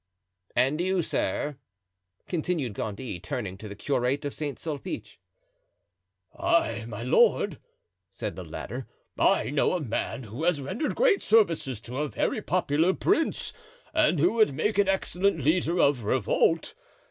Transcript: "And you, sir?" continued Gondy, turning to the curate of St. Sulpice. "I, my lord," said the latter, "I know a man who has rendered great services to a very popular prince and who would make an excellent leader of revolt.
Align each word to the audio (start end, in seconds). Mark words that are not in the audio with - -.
"And 0.55 0.81
you, 0.81 1.03
sir?" 1.03 1.57
continued 2.27 2.73
Gondy, 2.73 3.19
turning 3.19 3.55
to 3.59 3.67
the 3.69 3.75
curate 3.75 4.25
of 4.25 4.33
St. 4.33 4.57
Sulpice. 4.57 5.17
"I, 6.35 6.85
my 6.85 7.03
lord," 7.03 7.59
said 8.11 8.35
the 8.35 8.43
latter, 8.43 8.87
"I 9.15 9.51
know 9.51 9.73
a 9.73 9.79
man 9.79 10.23
who 10.23 10.43
has 10.43 10.59
rendered 10.59 10.95
great 10.95 11.21
services 11.21 11.79
to 11.81 11.99
a 11.99 12.09
very 12.09 12.41
popular 12.41 12.95
prince 12.95 13.53
and 13.93 14.17
who 14.19 14.33
would 14.33 14.55
make 14.55 14.79
an 14.79 14.87
excellent 14.87 15.41
leader 15.43 15.79
of 15.79 16.03
revolt. 16.03 16.73